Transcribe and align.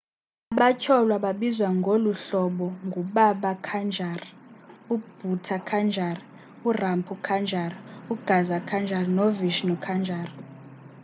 abatyholwa 0.53 1.15
babizwa 1.25 1.69
ngoluhlobo 1.79 2.67
ngu-baba 2.85 3.51
kanjar 3.67 4.21
u-bhutha 4.93 5.57
kanjar 5.69 6.17
u-rampro 6.67 7.15
kanjar 7.27 7.71
u-gaza 8.13 8.57
kanjar 8.69 9.05
no-vishnu 9.17 9.75
kanjar 9.85 10.27